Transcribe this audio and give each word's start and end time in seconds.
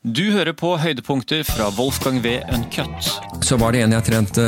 Du 0.00 0.30
hører 0.32 0.54
på 0.56 0.70
høydepunkter 0.80 1.42
fra 1.44 1.66
Wolfgang 1.76 2.22
V. 2.24 2.38
Uncut. 2.56 3.08
Så 3.44 3.58
var 3.60 3.74
det 3.76 3.82
en 3.84 3.92
jeg 3.92 4.04
trente, 4.06 4.44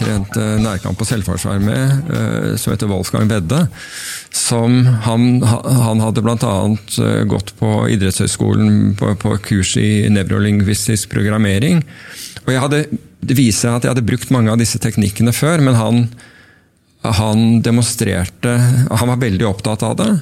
trente 0.00 0.44
nærkamp 0.64 0.96
på 0.96 1.04
selvforsvar 1.04 1.58
med, 1.60 2.08
eh, 2.08 2.54
som 2.56 2.72
heter 2.72 2.88
Wolfgang 2.88 3.28
Vedde. 3.28 3.66
Som 4.32 4.86
han, 5.04 5.42
han 5.44 6.00
hadde 6.00 6.24
bl.a. 6.24 6.54
Eh, 7.04 7.20
gått 7.28 7.52
på 7.60 7.72
idrettshøyskolen 7.92 8.96
på, 8.96 9.12
på 9.20 9.34
kurs 9.44 9.74
i 9.76 10.08
nevrolingvistisk 10.08 11.12
programmering. 11.12 11.84
Og 12.46 12.54
jeg 12.54 12.64
hadde, 12.64 12.82
Det 13.20 13.36
viser 13.36 13.76
at 13.76 13.84
jeg 13.84 13.92
hadde 13.92 14.08
brukt 14.08 14.32
mange 14.32 14.54
av 14.54 14.56
disse 14.56 14.80
teknikkene 14.80 15.36
før, 15.36 15.60
men 15.68 15.76
han, 15.76 16.04
han 17.04 17.60
demonstrerte 17.60 18.56
Han 18.88 19.12
var 19.12 19.20
veldig 19.20 19.50
opptatt 19.52 19.84
av 19.84 20.00
det. 20.00 20.12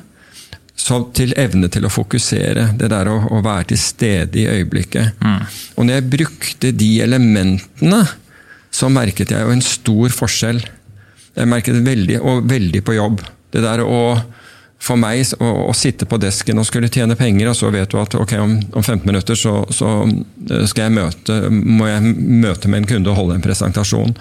Så 0.76 1.00
til 1.16 1.32
evne 1.40 1.70
til 1.72 1.86
å 1.88 1.92
fokusere. 1.92 2.70
Det 2.78 2.90
der 2.92 3.08
å, 3.08 3.16
å 3.32 3.40
være 3.44 3.70
til 3.72 3.80
stede 3.80 4.42
i 4.42 4.48
øyeblikket. 4.58 5.22
Mm. 5.24 5.42
Og 5.76 5.86
når 5.88 5.98
jeg 5.98 6.08
brukte 6.12 6.72
de 6.76 6.90
elementene, 7.04 8.02
så 8.70 8.90
merket 8.92 9.32
jeg 9.32 9.46
jo 9.46 9.54
en 9.54 9.64
stor 9.64 10.16
forskjell. 10.16 10.60
Jeg 11.36 11.48
merket 11.48 11.80
veldig, 11.84 12.20
og 12.20 12.44
veldig 12.50 12.82
på 12.84 12.96
jobb. 12.98 13.24
Det 13.52 13.64
der 13.64 13.82
å 13.84 14.00
for 14.86 15.00
meg 15.00 15.22
å, 15.40 15.48
å, 15.70 15.74
sitte 15.76 16.06
på 16.08 16.18
desken 16.20 16.60
og 16.60 16.66
skulle 16.68 16.90
tjene 16.92 17.16
penger, 17.18 17.50
og 17.50 17.56
så 17.58 17.70
vet 17.72 17.90
du 17.90 17.96
at 18.00 18.14
ok, 18.18 18.34
om, 18.42 18.52
om 18.76 18.84
15 18.84 19.06
minutter 19.08 19.38
så, 19.38 19.58
så 19.72 19.92
skal 20.68 20.86
jeg 20.86 20.96
møte, 20.98 21.38
må 21.50 21.88
jeg 21.88 22.12
møte 22.44 22.70
med 22.70 22.82
en 22.82 22.90
kunde 22.90 23.12
og 23.12 23.18
holde 23.20 23.38
en 23.38 23.44
presentasjon. 23.44 24.12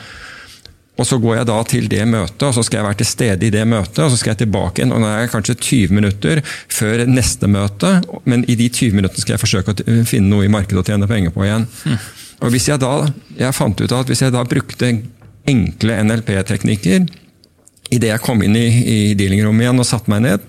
Og 0.95 1.07
Så 1.07 1.17
går 1.19 1.37
jeg 1.37 1.47
da 1.49 1.55
til 1.67 1.87
det 1.91 2.03
møtet, 2.07 2.43
og 2.47 2.53
så 2.55 2.63
skal 2.63 2.79
jeg 2.79 2.87
være 2.87 2.99
til 3.01 3.09
stede 3.09 3.47
i 3.47 3.51
det 3.51 3.65
møtet. 3.67 3.99
og 3.99 4.11
Så 4.11 4.19
skal 4.21 4.31
jeg 4.31 4.45
tilbake 4.45 4.79
igjen, 4.79 4.93
og 4.95 5.01
nå 5.03 5.09
er 5.09 5.25
jeg 5.25 5.33
kanskje 5.33 5.55
20 5.59 5.95
minutter 5.97 6.41
før 6.71 7.05
neste 7.09 7.49
møte. 7.51 7.97
Men 8.23 8.45
i 8.47 8.55
de 8.55 8.69
20 8.69 8.95
minuttene 8.95 9.21
skal 9.21 9.35
jeg 9.35 9.43
forsøke 9.43 9.75
å 9.75 10.05
finne 10.07 10.31
noe 10.31 10.47
i 10.47 10.51
markedet 10.51 10.79
å 10.79 10.87
tjene 10.87 11.09
penger 11.09 11.35
på 11.35 11.43
igjen. 11.43 11.67
Mm. 11.83 11.99
Og 12.45 12.51
hvis 12.51 12.67
Jeg 12.67 12.79
da, 12.79 13.07
jeg 13.37 13.55
fant 13.55 13.81
ut 13.81 13.91
at 13.91 14.07
hvis 14.07 14.23
jeg 14.23 14.31
da 14.31 14.43
brukte 14.47 14.91
enkle 15.45 15.99
NLP-teknikker 16.03 17.05
idet 17.93 18.09
jeg 18.09 18.23
kom 18.23 18.41
inn 18.43 18.55
i, 18.57 18.65
i 18.65 18.99
dealingrommet 19.17 19.67
igjen 19.67 19.81
og 19.81 19.87
satte 19.87 20.11
meg 20.11 20.23
ned, 20.25 20.47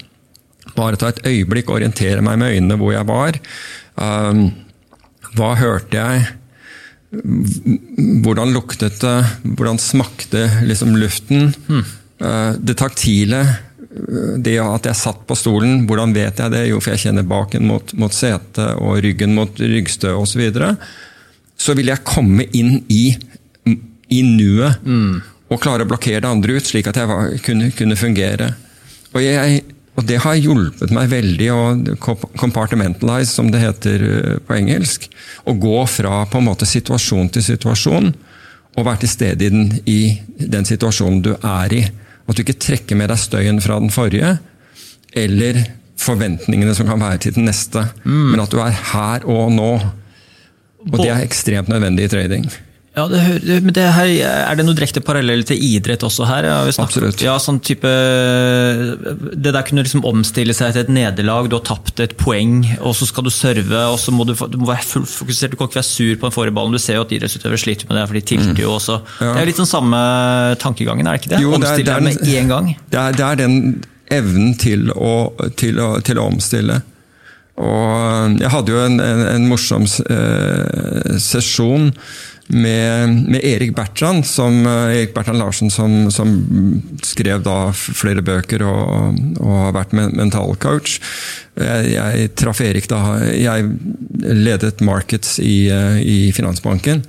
bare 0.76 0.98
ta 0.98 1.10
et 1.12 1.22
øyeblikk, 1.26 1.70
orientere 1.70 2.24
meg 2.24 2.40
med 2.40 2.56
øynene 2.56 2.78
hvor 2.80 2.94
jeg 2.94 3.06
var. 3.08 3.38
Um, 4.00 4.48
hva 5.36 5.52
hørte 5.58 6.00
jeg? 6.00 6.26
Hvordan 7.10 8.52
luktet 8.54 8.98
det? 9.00 9.18
Hvordan 9.56 9.78
smakte 9.80 10.48
liksom 10.66 10.96
luften? 10.98 11.52
Mm. 11.68 11.84
Det 12.66 12.76
taktile, 12.80 13.42
det 14.42 14.56
at 14.60 14.88
jeg 14.88 14.98
satt 14.98 15.22
på 15.28 15.36
stolen, 15.38 15.84
hvordan 15.88 16.12
vet 16.16 16.40
jeg 16.42 16.52
det? 16.52 16.64
Jo, 16.70 16.80
for 16.82 16.94
jeg 16.94 17.06
kjenner 17.06 17.26
baken 17.28 17.66
mot, 17.68 17.94
mot 18.00 18.12
setet 18.14 18.76
og 18.82 19.00
ryggen 19.04 19.34
mot 19.36 19.60
ryggstø 19.60 20.12
osv. 20.16 20.32
Så, 20.32 20.40
videre. 20.40 20.74
så 21.56 21.76
vil 21.78 21.92
jeg 21.92 22.04
komme 22.06 22.48
inn 22.56 22.82
i, 22.92 23.14
i 24.12 24.20
nuet 24.26 24.84
mm. 24.84 25.14
og 25.48 25.62
klare 25.62 25.86
å 25.86 25.88
blokkere 25.88 26.22
det 26.24 26.32
andre 26.32 26.58
ut, 26.58 26.68
slik 26.68 26.90
at 26.90 27.00
jeg 27.00 27.10
var, 27.10 27.32
kunne, 27.46 27.70
kunne, 27.76 27.98
fungere. 28.00 28.52
Og 29.14 29.22
jeg 29.24 29.62
og 29.96 30.04
det 30.04 30.18
har 30.20 30.36
hjulpet 30.36 30.92
meg 30.92 31.08
veldig 31.08 31.46
å 31.54 31.60
compartmentalize, 32.36 33.32
som 33.32 33.48
det 33.52 33.62
heter 33.62 34.02
eh, 34.06 34.34
på 34.44 34.56
engelsk. 34.58 35.08
Å 35.48 35.54
gå 35.56 35.78
fra 35.88 36.20
på 36.28 36.40
en 36.40 36.48
måte 36.50 36.68
situasjon 36.68 37.30
til 37.32 37.46
situasjon 37.46 38.10
og 38.76 38.84
være 38.84 39.06
til 39.06 39.12
stede 39.14 39.46
i 39.46 39.52
den, 39.52 39.70
i 39.88 40.00
den 40.36 40.68
situasjonen 40.68 41.22
du 41.24 41.32
er 41.38 41.72
i. 41.72 41.82
At 42.26 42.36
du 42.36 42.44
ikke 42.44 42.58
trekker 42.60 42.98
med 42.98 43.08
deg 43.08 43.22
støyen 43.22 43.62
fra 43.64 43.78
den 43.80 43.92
forrige, 43.94 44.34
eller 45.16 45.62
forventningene 45.96 46.74
som 46.76 46.88
kan 46.90 47.00
være 47.00 47.22
til 47.24 47.38
den 47.38 47.48
neste. 47.48 47.86
Mm. 48.04 48.34
Men 48.34 48.42
at 48.44 48.52
du 48.52 48.60
er 48.60 48.76
her 48.92 49.24
og 49.24 49.48
nå. 49.54 49.70
Og 50.90 51.00
det 51.00 51.08
er 51.08 51.24
ekstremt 51.24 51.72
nødvendig 51.72 52.04
i 52.04 52.12
trading. 52.12 52.44
Ja, 52.96 53.04
det, 53.12 53.20
men 53.60 53.74
det 53.76 53.84
her, 53.92 54.08
Er 54.24 54.56
det 54.56 54.64
noe 54.64 54.76
direkte 54.76 55.02
parallell 55.04 55.42
til 55.44 55.60
idrett 55.60 56.00
også 56.06 56.24
her? 56.28 56.46
Ja, 56.48 56.56
Absolutt. 56.80 57.20
Ja, 57.20 57.34
sånn 57.42 57.58
type, 57.60 57.90
Det 59.36 59.52
der 59.52 59.66
kunne 59.68 59.84
liksom 59.84 60.06
omstille 60.08 60.56
seg 60.56 60.72
til 60.72 60.86
et 60.86 60.92
nederlag. 60.96 61.50
Du 61.52 61.58
har 61.58 61.66
tapt 61.66 62.00
et 62.00 62.16
poeng, 62.16 62.62
og 62.80 62.96
så 62.96 63.08
skal 63.08 63.26
du 63.26 63.32
serve. 63.34 63.82
og 63.92 63.98
så 64.00 64.14
må 64.16 64.24
Du, 64.24 64.32
du 64.32 64.56
må 64.62 64.70
være 64.70 64.86
fullt 64.88 65.12
fokusert, 65.12 65.52
du 65.52 65.60
kan 65.60 65.68
ikke 65.68 65.82
være 65.82 65.90
sur 65.90 66.14
på 66.16 66.30
den 66.30 66.36
forrige 66.38 66.56
ballen. 66.56 66.72
Du 66.72 66.80
ser 66.80 66.96
jo 66.96 67.04
at 67.04 67.12
idrettsutøvere 67.12 67.60
sliter 67.60 67.90
med 67.90 68.00
det, 68.00 68.06
for 68.08 68.18
de 68.18 68.24
tilter 68.32 68.64
jo 68.64 68.72
også. 68.78 68.98
Ja. 69.20 69.34
Det 69.34 69.44
er 69.44 69.52
litt 69.52 69.60
sånn 69.60 69.70
samme 69.74 70.00
tankegangen, 70.62 71.06
er 71.06 71.18
det 71.18 71.24
ikke 71.24 71.34
det? 71.36 71.44
Jo, 71.44 71.52
omstille 71.60 71.92
deg 71.92 72.08
med 72.08 72.24
én 72.32 72.52
gang. 72.52 72.72
Det 72.88 73.02
er, 73.02 73.16
det 73.20 73.26
er, 73.28 73.40
den 73.44 73.56
evnen 74.16 74.54
til 74.56 74.88
å, 74.94 75.14
til 75.60 75.80
å, 75.82 75.96
til 76.00 76.20
å 76.22 76.30
omstille. 76.30 76.80
Og 77.56 78.40
jeg 78.40 78.52
hadde 78.52 78.72
jo 78.72 78.80
en, 78.84 78.98
en, 79.00 79.22
en 79.32 79.46
morsom 79.48 79.86
eh, 80.12 81.14
sesjon 81.22 81.92
med, 82.52 83.14
med, 83.26 83.40
Erik 83.42 83.72
Bertrand, 83.74 84.26
som, 84.28 84.60
eh, 84.66 84.98
Erik 85.00 85.14
Bertrand 85.14 85.40
Larsen, 85.40 85.70
som, 85.72 86.10
som 86.10 86.36
skrev 87.02 87.42
da 87.46 87.72
flere 87.72 88.22
bøker 88.22 88.62
og, 88.66 89.16
og 89.40 89.56
har 89.64 89.74
vært 89.80 89.96
mentalcoach. 89.96 90.98
Jeg, 91.56 91.88
jeg 91.94 92.30
traff 92.36 92.60
Erik 92.60 92.84
da 92.90 92.98
Jeg 93.32 93.70
ledet 94.22 94.80
Markets 94.80 95.38
i, 95.42 95.68
eh, 95.70 95.98
i 96.00 96.32
Finansbanken. 96.32 97.02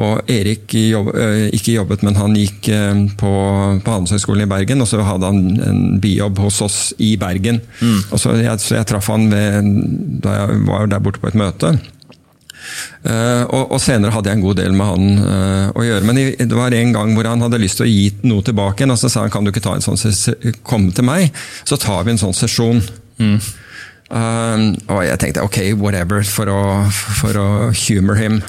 Og 0.00 0.30
Erik 0.30 0.74
jobb, 0.74 1.12
eh, 1.16 1.48
ikke 1.56 1.76
jobbet, 1.76 2.04
men 2.06 2.18
han 2.18 2.36
gikk 2.38 2.68
på, 3.20 3.32
på 3.84 3.96
Handelshøyskolen 3.96 4.46
i 4.46 4.50
Bergen, 4.50 4.80
og 4.80 4.88
så 4.88 5.02
hadde 5.04 5.30
han 5.30 5.42
en 5.64 5.82
bijobb 6.00 6.38
hos 6.42 6.60
oss 6.64 6.78
i 6.98 7.14
Bergen. 7.20 7.60
Mm. 7.80 7.98
Og 8.10 8.20
så 8.20 8.36
jeg, 8.40 8.60
så 8.62 8.78
jeg 8.78 8.88
traff 8.90 9.10
han 9.12 9.28
ved, 9.32 9.74
da 10.24 10.38
jeg 10.40 10.62
var 10.68 10.88
der 10.90 11.04
borte 11.04 11.22
på 11.22 11.32
et 11.32 11.38
møte. 11.38 11.76
Uh, 13.04 13.44
og, 13.52 13.74
og, 13.74 13.80
senere 13.82 14.14
hadde 14.14 14.30
jeg 14.30 14.38
en 14.38 14.44
god 14.44 14.56
del 14.56 14.76
med 14.76 14.88
han 14.88 15.18
uh, 15.20 15.66
å 15.76 15.84
gjøre. 15.84 16.06
Men 16.08 16.20
det 16.40 16.56
var 16.56 16.72
en 16.72 16.94
gang 16.96 17.12
hvor 17.16 17.28
han 17.28 17.44
hadde 17.44 17.60
lyst 17.60 17.80
til 17.80 17.86
å 17.86 17.90
gi 17.90 18.06
noe 18.24 18.44
tilbake. 18.46 18.88
Og 18.88 19.00
så 19.00 19.10
sa 19.12 19.26
han 19.26 19.34
kan 19.34 19.44
du 19.44 19.52
ikke 19.52 19.64
ta 19.64 19.76
en 19.76 19.84
sånn 19.84 20.00
komme 20.66 20.94
til 20.96 21.06
meg, 21.06 21.28
så 21.68 21.78
tar 21.80 22.06
vi 22.06 22.14
en 22.14 22.22
sånn 22.24 22.36
sesjon. 22.36 22.80
Mm. 23.20 23.36
Uh, 24.12 24.74
og 24.92 25.00
jeg 25.06 25.20
tenkte 25.22 25.46
ok, 25.46 25.60
whatever, 25.80 26.26
for 26.28 26.50
å, 26.52 26.60
for 26.92 27.40
å 27.40 27.48
humor 27.86 28.20
him. 28.20 28.42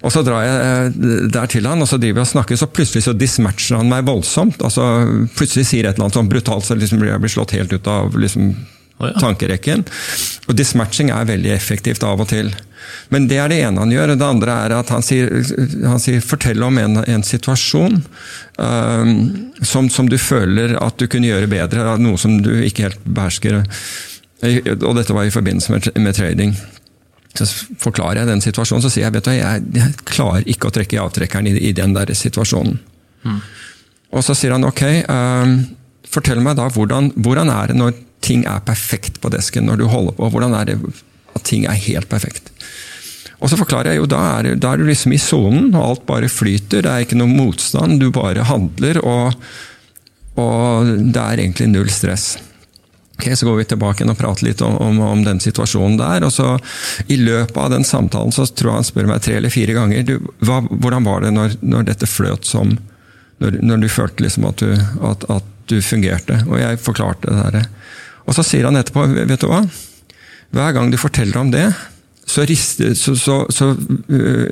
Og 0.00 0.12
så 0.14 0.22
drar 0.24 0.46
jeg 0.46 0.92
der 1.34 1.50
til 1.52 1.66
han, 1.68 1.82
og 1.82 1.88
så 1.90 1.98
driver 2.00 2.22
vi 2.22 2.24
og 2.24 2.30
snakker, 2.30 2.56
så 2.56 2.70
plutselig 2.72 3.04
så 3.04 3.12
dismatcher 3.16 3.76
han 3.76 3.90
meg 3.90 4.06
voldsomt. 4.08 4.62
altså 4.64 4.86
Plutselig 5.36 5.66
sier 5.68 5.84
et 5.84 5.96
eller 5.98 6.08
annet 6.08 6.16
sånn 6.16 6.30
brutalt, 6.30 6.64
så 6.64 6.76
liksom 6.78 7.02
blir 7.02 7.12
jeg 7.12 7.20
blir 7.20 7.34
slått 7.34 7.52
helt 7.58 7.74
ut 7.74 7.90
av 7.90 8.16
liksom, 8.16 8.54
oh, 8.96 9.10
ja. 9.10 9.12
tankerekken. 9.20 9.84
Og 10.48 10.56
dismatching 10.56 11.12
er 11.12 11.28
veldig 11.28 11.52
effektivt 11.52 12.06
av 12.06 12.24
og 12.24 12.30
til. 12.32 12.48
Men 13.12 13.26
det 13.28 13.38
er 13.42 13.52
det 13.52 13.60
ene 13.66 13.84
han 13.84 13.92
gjør. 13.92 14.14
og 14.14 14.22
Det 14.22 14.28
andre 14.30 14.56
er 14.64 14.74
at 14.78 14.92
han 14.94 15.04
sier, 15.04 15.34
han 15.84 16.00
sier 16.00 16.24
'fortell 16.24 16.64
om 16.64 16.78
en, 16.80 17.02
en 17.04 17.26
situasjon 17.26 18.00
um, 18.56 19.12
som, 19.60 19.90
som, 19.92 20.08
du 20.08 20.16
føler 20.16 20.78
at 20.80 20.96
du 20.96 21.06
kunne 21.10 21.28
gjøre 21.28 21.50
bedre', 21.50 21.98
noe 22.00 22.16
som 22.16 22.38
du 22.40 22.54
ikke 22.64 22.88
helt 22.88 23.04
behersker. 23.04 23.60
Og 24.40 24.92
dette 24.96 25.14
var 25.16 25.26
i 25.28 25.32
forbindelse 25.34 25.72
med, 25.72 25.88
med 26.00 26.16
trading. 26.16 26.54
Så 27.36 27.46
forklarer 27.78 28.22
jeg 28.22 28.30
den 28.30 28.42
situasjonen, 28.42 28.82
så 28.82 28.90
sier 28.90 29.06
jeg 29.06 29.14
vet 29.18 29.28
du, 29.28 29.34
jeg, 29.36 29.64
jeg 29.76 30.06
klarer 30.08 30.46
ikke 30.50 30.70
å 30.70 30.74
trekke 30.74 30.96
i 30.96 31.02
avtrekkeren 31.02 31.50
i, 31.50 31.54
i 31.68 31.74
den 31.76 31.94
der 31.94 32.10
situasjonen. 32.16 32.80
Mm. 33.22 33.40
Og 34.16 34.24
så 34.26 34.34
sier 34.34 34.56
han 34.56 34.66
ok, 34.66 34.82
um, 35.06 35.58
fortell 36.10 36.40
meg 36.42 36.58
da 36.58 36.66
hvordan, 36.72 37.12
hvordan 37.22 37.52
er 37.54 37.70
det 37.70 37.78
når 37.78 37.94
ting 38.24 38.42
er 38.48 38.64
perfekt 38.66 39.20
på 39.22 39.30
desken, 39.32 39.68
når 39.68 39.80
du 39.80 39.86
holder 39.92 40.16
på? 40.18 40.30
Hvordan 40.32 40.56
er 40.58 40.72
det 40.72 40.78
at 41.36 41.44
ting 41.46 41.68
er 41.68 41.78
helt 41.86 42.10
perfekt? 42.10 42.50
Og 43.40 43.48
så 43.48 43.56
forklarer 43.56 43.94
jeg 43.94 44.02
jo, 44.02 44.10
da 44.10 44.20
er, 44.36 44.50
da 44.60 44.74
er 44.74 44.80
du 44.80 44.88
liksom 44.88 45.14
i 45.16 45.22
sonen, 45.22 45.70
og 45.72 45.84
alt 45.84 46.06
bare 46.08 46.28
flyter. 46.28 46.82
Det 46.84 46.90
er 46.90 47.06
ikke 47.06 47.16
noe 47.16 47.30
motstand, 47.30 48.00
du 48.02 48.10
bare 48.12 48.44
handler, 48.44 49.00
og, 49.00 49.38
og 50.40 50.90
det 51.14 51.22
er 51.22 51.44
egentlig 51.46 51.70
null 51.70 51.92
stress. 51.92 52.34
Ok, 53.20 53.36
Så 53.36 53.46
går 53.46 53.56
vi 53.58 53.64
tilbake 53.68 54.06
og 54.08 54.16
prater 54.16 54.46
litt 54.46 54.62
om, 54.64 54.78
om, 54.80 55.00
om, 55.04 55.24
den 55.24 55.40
situasjonen 55.44 55.98
der. 56.00 56.24
og 56.24 56.32
så 56.32 56.54
I 57.12 57.18
løpet 57.20 57.58
av 57.60 57.68
den 57.74 57.84
samtalen 57.84 58.32
så 58.32 58.46
tror 58.48 58.70
jeg 58.70 58.78
han 58.78 58.88
spør 58.88 59.10
meg 59.10 59.20
tre 59.20 59.36
eller 59.36 59.52
fire 59.52 59.76
ganger 59.76 60.06
du, 60.08 60.14
hva, 60.40 60.62
hvordan 60.70 61.04
var 61.04 61.26
det 61.26 61.34
når, 61.36 61.58
når 61.60 61.90
dette 61.90 62.08
fløt 62.08 62.48
som 62.48 62.72
når, 63.44 63.60
når, 63.60 63.84
du 63.84 63.88
følte 63.92 64.24
liksom 64.24 64.48
at 64.48 64.64
du, 64.64 64.72
at, 65.04 65.28
at 65.36 65.52
du 65.68 65.78
fungerte. 65.84 66.40
Og 66.48 66.62
jeg 66.62 66.80
forklarte 66.80 67.28
det 67.28 67.52
der. 67.58 67.68
Og 68.24 68.36
så 68.36 68.44
sier 68.46 68.64
han 68.70 68.80
etterpå, 68.80 69.04
vet 69.28 69.44
du 69.44 69.50
hva? 69.52 69.62
Hver 70.56 70.74
gang 70.76 70.88
du 70.88 70.96
forteller 71.00 71.44
om 71.44 71.52
det, 71.52 71.66
så 72.24 72.48
rister, 72.48 72.94
så, 72.96 73.18
så, 73.20 73.42
så, 73.52 73.72
uh, 73.76 74.44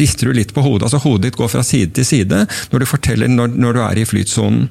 rister, 0.00 0.30
du 0.30 0.40
litt 0.40 0.54
på 0.56 0.64
hodet. 0.64 0.88
altså 0.88 1.04
Hodet 1.04 1.28
ditt 1.28 1.40
går 1.40 1.52
fra 1.52 1.64
side 1.66 1.92
til 1.98 2.08
side 2.08 2.46
når 2.72 2.80
du 2.80 2.88
forteller 2.88 3.28
når, 3.28 3.56
når 3.60 3.76
du 3.76 3.82
er 3.84 4.00
i 4.00 4.08
flytsonen. 4.08 4.70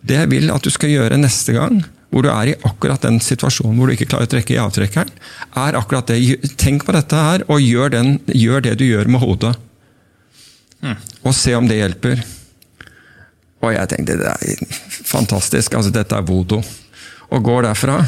Det 0.00 0.22
jeg 0.22 0.32
vil 0.32 0.52
at 0.54 0.64
du 0.64 0.72
skal 0.72 0.96
gjøre 0.96 1.20
neste 1.20 1.52
gang, 1.56 1.82
hvor 2.12 2.26
du 2.26 2.28
er 2.30 2.52
i 2.52 2.56
akkurat 2.68 3.02
den 3.06 3.18
situasjonen 3.24 3.78
hvor 3.78 3.88
du 3.88 3.96
ikke 3.96 4.10
klarer 4.12 4.28
å 4.28 4.32
trekke 4.34 4.54
i 4.54 4.60
avtrekkeren, 4.60 5.10
er 5.64 5.78
akkurat 5.78 6.12
det. 6.12 6.20
Tenk 6.60 6.84
på 6.86 6.94
dette 6.94 7.24
her, 7.26 7.46
og 7.48 7.64
gjør, 7.64 7.94
den, 7.96 8.12
gjør 8.28 8.68
det 8.68 8.76
du 8.80 8.84
gjør 8.86 9.08
med 9.10 9.24
hodet. 9.24 9.54
Mm. 10.82 10.98
Og 11.22 11.34
se 11.38 11.56
om 11.56 11.66
det 11.70 11.80
hjelper. 11.80 12.22
Og 13.62 13.72
jeg 13.72 13.90
tenkte 13.90 14.18
det 14.20 14.28
er 14.28 14.78
fantastisk. 15.08 15.74
altså 15.78 15.92
Dette 15.94 16.18
er 16.18 16.26
vodo. 16.26 16.60
Og 17.32 17.44
går 17.46 17.68
derfra 17.70 18.00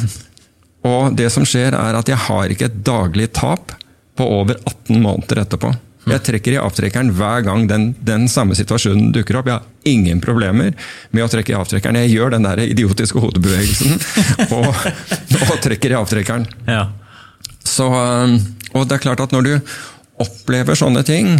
og 0.84 1.16
det 1.16 1.30
som 1.32 1.46
skjer, 1.48 1.72
er 1.72 1.96
at 1.96 2.10
jeg 2.10 2.20
har 2.26 2.52
ikke 2.52 2.68
et 2.68 2.82
daglig 2.84 3.30
tap, 3.36 3.72
på 4.14 4.26
over 4.30 4.54
18 4.60 5.00
måneder 5.02 5.40
etterpå. 5.42 5.72
Jeg 6.06 6.22
trekker 6.22 6.54
i 6.54 6.60
avtrekkeren 6.60 7.08
hver 7.16 7.40
gang 7.42 7.64
den, 7.66 7.88
den, 8.04 8.28
samme 8.30 8.54
situasjonen 8.54 9.08
dukker 9.14 9.40
opp. 9.40 9.48
Jeg 9.50 9.73
ingen 9.88 10.20
problemer 10.24 10.74
med 11.14 11.24
å 11.24 11.30
trekke 11.30 11.54
i 11.54 11.56
avtrekkeren. 11.58 11.98
Jeg 12.04 12.14
gjør 12.14 12.36
den 12.36 12.46
der 12.46 12.62
idiotiske 12.64 13.22
hodebevegelsen 13.22 13.98
og, 14.58 14.70
og 14.70 15.56
trekker 15.64 15.94
i 15.94 15.98
avtrekkeren. 15.98 16.46
Ja. 16.68 16.88
Så, 17.64 17.88
um, 17.88 18.38
og 18.74 18.88
det 18.88 18.98
er 18.98 19.04
klart 19.06 19.24
at 19.24 19.34
når 19.34 19.48
du 19.48 19.52
opplever 20.24 20.78
sånne 20.78 21.02
ting, 21.06 21.34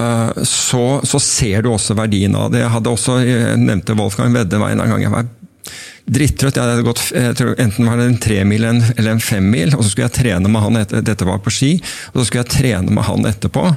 uh, 0.00 0.32
så, 0.48 0.84
så 1.06 1.22
ser 1.22 1.64
du 1.64 1.72
også 1.72 1.96
verdien 1.98 2.36
av 2.38 2.52
det. 2.54 2.64
Jeg 2.64 2.74
hadde 2.76 2.92
også, 2.92 3.20
jeg 3.24 3.62
nevnte 3.62 3.96
Wolfgang 3.98 4.34
Veddeveien 4.36 4.82
en 4.82 4.94
gang 4.94 5.04
jeg 5.04 5.14
var 5.14 5.28
drittrøtt. 6.04 6.58
Jeg 6.58 6.64
hadde 6.64 6.86
gått 6.86 7.02
jeg 7.14 7.36
tror, 7.38 7.54
enten 7.60 7.88
var 7.88 8.00
det 8.00 8.10
en 8.10 8.20
tremil 8.20 8.68
eller 8.68 9.14
en 9.14 9.24
femmil, 9.24 9.74
og 9.76 9.84
så 9.84 9.90
skulle 9.92 10.08
jeg 10.08 10.18
trene 10.20 10.52
med 10.52 10.64
han 10.64 10.80
etter, 10.82 11.04
dette 11.04 11.28
var 11.28 11.40
på 11.44 11.52
ski, 11.54 11.74
og 12.12 12.20
så 12.20 12.28
skulle 12.28 12.44
jeg 12.44 12.54
trene 12.58 12.94
med 12.94 13.06
han 13.08 13.28
etterpå. 13.30 13.68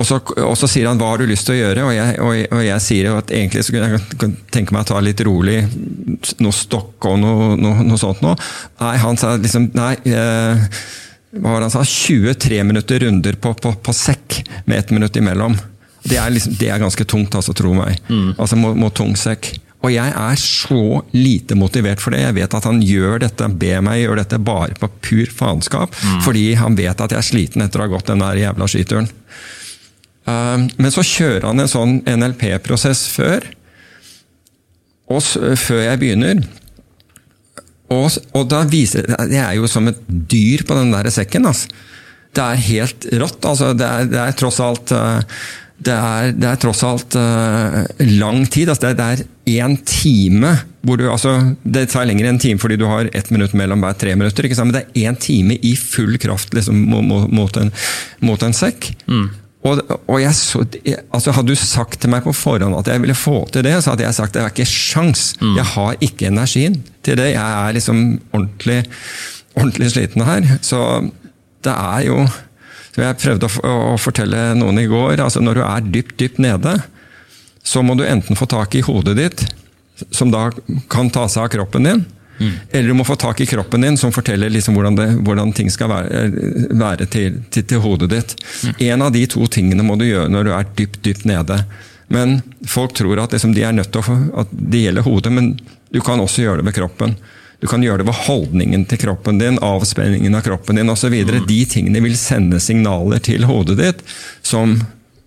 Og 0.00 0.06
så, 0.08 0.16
og 0.40 0.54
så, 0.56 0.68
sier 0.70 0.88
han 0.88 0.98
'hva 0.98 1.10
har 1.12 1.20
du 1.20 1.28
lyst 1.28 1.44
til 1.44 1.58
å 1.58 1.60
gjøre?' 1.60 1.84
Og 1.84 1.92
jeg, 1.92 2.14
og, 2.24 2.56
og 2.56 2.62
jeg 2.64 2.84
sier 2.84 3.18
at 3.18 3.32
egentlig 3.36 3.64
så 3.66 3.74
kunne 3.74 3.90
jeg 3.90 4.32
tenke 4.48 4.72
meg 4.72 4.86
å 4.86 4.90
ta 4.94 5.00
litt 5.04 5.20
rolig, 5.26 5.58
noe 6.40 6.56
stokk 6.56 7.04
og 7.10 7.18
noe, 7.20 7.50
noe, 7.60 7.84
noe 7.84 8.00
sånt 8.00 8.22
noe. 8.24 8.38
Nei, 8.80 8.96
han 9.04 9.20
sa 9.20 9.36
liksom 9.36 9.70
Nei. 9.76 9.94
Eh, 10.08 10.64
hva 11.36 11.52
var 11.52 11.60
det 11.60 11.68
han 11.68 11.76
sa? 11.76 11.84
23 11.86 12.64
minutter 12.66 13.04
runder 13.04 13.36
på, 13.38 13.52
på, 13.54 13.74
på 13.76 13.92
sekk 13.94 14.40
med 14.64 14.78
ett 14.78 14.90
minutt 14.90 15.16
imellom. 15.20 15.54
Det 16.02 16.16
er, 16.16 16.30
liksom, 16.32 16.56
det 16.58 16.70
er 16.72 16.80
ganske 16.80 17.04
tungt, 17.04 17.36
altså, 17.36 17.54
tro 17.54 17.74
meg. 17.76 18.00
Mm. 18.08 18.32
Altså 18.38 18.56
mot, 18.58 18.74
mot 18.78 18.94
tung 18.96 19.12
sekk. 19.20 19.52
Og 19.80 19.92
jeg 19.94 20.12
er 20.12 20.40
så 20.40 21.00
lite 21.14 21.56
motivert 21.56 22.02
for 22.02 22.12
det. 22.12 22.24
Jeg 22.24 22.36
vet 22.36 22.56
at 22.56 22.66
han 22.68 22.82
gjør 22.84 23.22
dette, 23.22 23.46
ber 23.62 23.84
meg 23.84 24.02
gjøre 24.02 24.24
dette 24.24 24.40
bare 24.42 24.76
på 24.80 24.90
pur 25.06 25.30
faenskap. 25.38 25.94
Mm. 25.94 26.18
Fordi 26.26 26.44
han 26.60 26.76
vet 26.76 27.00
at 27.00 27.14
jeg 27.14 27.20
er 27.20 27.28
sliten 27.30 27.64
etter 27.64 27.80
å 27.80 27.86
ha 27.86 27.94
gått 27.94 28.10
den 28.10 28.24
der 28.24 28.42
jævla 28.42 28.68
skituren. 28.68 29.08
Uh, 30.28 30.66
men 30.76 30.92
så 30.94 31.04
kjører 31.06 31.48
han 31.48 31.62
en 31.62 31.70
sånn 31.70 32.00
NLP-prosess 32.08 33.06
før. 33.14 33.46
Før 35.10 35.80
jeg 35.82 35.98
begynner. 35.98 36.44
Og, 37.90 38.06
og, 38.36 38.44
da 38.46 38.60
viser 38.70 39.08
det 39.08 39.40
er 39.40 39.56
jo 39.58 39.66
som 39.66 39.88
et 39.90 39.98
dyr 40.06 40.62
på 40.66 40.76
den 40.78 40.92
der 40.94 41.10
sekken. 41.10 41.48
Altså. 41.50 41.72
Det 42.30 42.44
er 42.44 42.68
helt 42.68 43.08
rått. 43.18 43.42
Altså, 43.42 43.72
det, 43.74 43.88
er, 43.88 44.06
det 44.12 44.20
er 44.22 44.38
tross 44.38 44.60
alt 44.62 44.94
uh, 44.94 45.18
det 45.80 45.94
er, 45.96 46.32
det 46.36 46.44
er, 46.44 46.58
tross 46.60 46.82
alt 46.84 47.16
uh, 47.16 47.80
lang 48.20 48.44
tid. 48.52 48.68
Altså 48.68 48.92
det, 48.92 49.06
er 49.06 49.60
én 49.64 49.78
time 49.88 50.52
hvor 50.84 50.96
du 50.96 51.06
altså, 51.12 51.34
Det 51.60 51.86
tar 51.92 52.06
lenger 52.08 52.28
enn 52.28 52.36
en 52.36 52.40
time 52.40 52.60
fordi 52.60 52.78
du 52.80 52.86
har 52.88 53.08
ett 53.16 53.28
minutt 53.32 53.52
mellom 53.56 53.82
hver 53.84 53.96
tre 54.00 54.14
minutter. 54.16 54.48
Men 54.60 54.74
det 54.76 54.82
er 54.84 55.08
én 55.08 55.18
time 55.20 55.56
i 55.56 55.74
full 55.76 56.18
kraft 56.20 56.54
liksom, 56.56 56.84
mot, 56.90 57.28
mot, 57.32 57.56
en, 57.60 57.72
mot, 58.20 58.42
en, 58.44 58.56
sekk. 58.56 58.92
Mm. 59.08 59.30
Og, 59.60 59.80
og 60.08 60.20
jeg 60.22 60.32
så, 60.32 60.62
altså 61.12 61.34
Hadde 61.36 61.52
du 61.52 61.58
sagt 61.58 61.98
til 62.00 62.08
meg 62.08 62.24
på 62.24 62.32
forhånd 62.32 62.78
at 62.78 62.88
jeg 62.88 63.02
ville 63.02 63.16
få 63.18 63.42
til 63.52 63.66
det, 63.66 63.74
så 63.84 63.92
hadde 63.92 64.06
jeg 64.06 64.16
sagt 64.16 64.32
at 64.32 64.38
det 64.38 64.44
var 64.46 64.54
ikke 64.54 64.68
sjans. 64.70 65.24
Mm. 65.40 65.56
Jeg 65.58 65.66
har 65.74 66.04
ikke 66.06 66.30
energien 66.30 66.78
til 67.04 67.18
det. 67.20 67.32
Jeg 67.34 67.66
er 67.68 67.76
liksom 67.76 68.04
ordentlig, 68.32 68.78
ordentlig 69.54 69.90
sliten 69.92 70.24
her. 70.24 70.48
Så 70.64 70.80
det 71.60 71.74
er 71.76 72.06
jo 72.08 72.22
som 72.90 73.04
jeg 73.04 73.18
prøvde 73.22 73.48
å, 73.48 73.74
å, 73.94 73.98
fortelle 74.00 74.38
noen 74.58 74.80
i 74.82 74.88
går 74.90 75.20
altså 75.22 75.42
Når 75.44 75.60
du 75.60 75.62
er 75.64 75.90
dypt, 75.94 76.16
dypt 76.18 76.40
nede, 76.42 76.74
så 77.62 77.84
må 77.86 77.94
du 77.94 78.02
enten 78.06 78.38
få 78.38 78.48
tak 78.50 78.74
i 78.74 78.82
hodet 78.84 79.16
ditt, 79.18 79.44
som 80.10 80.32
da 80.32 80.48
kan 80.90 81.10
ta 81.12 81.26
seg 81.30 81.44
av 81.44 81.52
kroppen 81.54 81.86
din, 81.86 82.02
mm. 82.40 82.52
eller 82.70 82.88
du 82.88 82.96
må 82.98 83.06
få 83.06 83.16
tak 83.20 83.40
i 83.40 83.46
kroppen 83.46 83.86
din, 83.86 83.98
som 84.00 84.12
forteller 84.12 84.50
liksom 84.50 84.76
hvordan, 84.78 84.98
det, 84.98 85.08
hvordan, 85.26 85.52
ting 85.56 85.70
skal 85.70 85.92
være, 85.92 86.24
være 86.80 87.06
til, 87.06 87.40
til, 87.50 87.66
til, 87.66 87.82
hodet 87.84 88.10
ditt. 88.14 88.36
Mm. 88.64 88.74
En 88.88 89.06
av 89.08 89.12
de 89.14 89.26
to 89.30 89.46
tingene 89.46 89.86
må 89.86 89.98
du 90.00 90.08
gjøre 90.08 90.30
når 90.32 90.48
du 90.48 90.54
er 90.56 90.70
dypt, 90.78 91.02
dypt 91.06 91.28
nede. 91.28 91.60
Men 92.10 92.40
folk 92.66 92.96
tror 92.98 93.22
at 93.22 93.36
liksom 93.36 93.52
de 93.54 93.62
er 93.62 93.76
nødt 93.76 93.92
til 93.94 94.02
å 94.02 94.16
at 94.42 94.50
det 94.50 94.86
gjelder 94.86 95.06
hodet, 95.06 95.34
men 95.36 95.52
du 95.94 96.00
kan 96.02 96.22
også 96.22 96.42
gjøre 96.42 96.62
det 96.62 96.70
med 96.70 96.74
kroppen. 96.74 97.14
Du 97.60 97.68
kan 97.68 97.82
gjøre 97.84 98.00
det 98.00 98.08
ved 98.08 98.22
holdningen 98.24 98.86
til 98.88 98.98
kroppen 99.02 99.38
din, 99.38 99.60
avspenningen 99.62 100.34
av 100.34 100.42
kroppen 100.46 100.80
din 100.80 100.90
osv. 100.90 101.12
Mm. 101.12 101.44
De 101.46 101.60
tingene 101.68 102.02
vil 102.02 102.16
sende 102.18 102.60
signaler 102.62 103.20
til 103.22 103.44
hodet 103.48 103.76
ditt 103.78 104.04
som, 104.40 104.78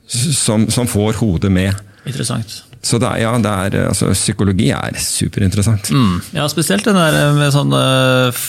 som, 0.09 0.65
som 0.73 0.89
får 0.89 1.21
hodet 1.21 1.53
med. 1.53 1.77
Interessant. 2.09 2.63
Så 2.83 2.99
det 2.99 3.07
er, 3.07 3.21
ja, 3.23 3.31
det 3.39 3.51
er, 3.51 3.77
altså, 3.87 4.11
psykologi 4.11 4.67
er 4.75 4.97
superinteressant. 4.99 5.93
Mm. 5.95 6.17
Ja, 6.35 6.49
spesielt 6.51 6.83
den 6.83 6.99
der 6.99 7.31
med 7.37 7.53
sånn 7.55 7.71
uh, 7.71 8.43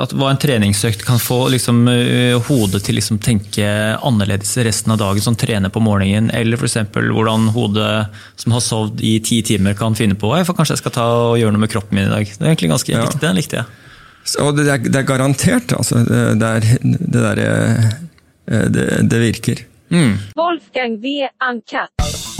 at 0.00 0.14
hva 0.16 0.30
en 0.32 0.40
treningsøkt 0.40 1.04
kan 1.06 1.20
få 1.22 1.44
liksom, 1.52 1.84
eh, 1.90 2.34
hodet 2.48 2.82
til 2.84 2.96
å 2.96 2.98
liksom, 2.98 3.20
tenke 3.22 3.66
annerledes 3.94 4.56
resten 4.66 4.94
av 4.94 4.98
dagen, 5.02 5.22
som 5.22 5.36
trener 5.38 5.70
på 5.70 5.82
morgenen, 5.84 6.30
eller 6.34 6.58
f.eks. 6.58 6.80
hvordan 6.94 7.50
hodet 7.54 7.92
som 8.40 8.56
har 8.56 8.64
sovet 8.64 9.04
i 9.04 9.16
ti 9.24 9.40
timer, 9.46 9.76
kan 9.78 9.94
finne 9.98 10.18
på 10.18 10.32
for 10.34 10.56
kanskje 10.56 10.78
jeg 10.78 10.82
skal 10.82 10.96
ta 10.96 11.06
og 11.30 11.38
gjøre 11.38 11.54
noe 11.54 11.66
med 11.66 11.72
kroppen 11.72 11.98
min 11.98 12.08
i 12.08 12.12
dag. 12.12 12.26
Det 12.26 12.42
er 12.42 12.52
egentlig 12.54 12.72
ganske 12.74 12.94
ja. 12.96 13.06
Den 13.22 13.38
likte 13.38 13.60
jeg. 13.60 13.80
Og 14.42 14.56
det 14.56 14.66
er, 14.72 14.80
det 14.80 15.02
er 15.02 15.06
garantert. 15.08 15.76
Altså, 15.76 16.00
det, 16.08 16.48
er, 16.48 16.68
det, 16.82 17.20
der, 17.20 17.42
eh, 17.44 18.68
det, 18.72 18.88
det 19.10 19.24
virker. 19.28 19.66
Mm. 19.94 20.16
Wolfgang 20.40 20.98
V. 21.04 21.20
Ankat. 21.44 22.33